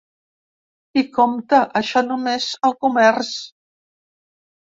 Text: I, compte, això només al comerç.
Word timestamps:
I, 1.01 1.03
compte, 1.17 1.59
això 1.81 2.03
només 2.07 2.47
al 2.69 2.75
comerç. 2.85 3.29